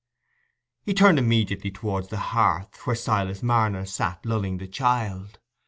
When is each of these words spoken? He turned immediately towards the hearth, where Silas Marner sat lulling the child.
He 0.81 0.95
turned 0.95 1.19
immediately 1.19 1.69
towards 1.69 2.07
the 2.07 2.17
hearth, 2.33 2.87
where 2.87 2.95
Silas 2.95 3.43
Marner 3.43 3.85
sat 3.85 4.25
lulling 4.25 4.57
the 4.57 4.65
child. 4.65 5.37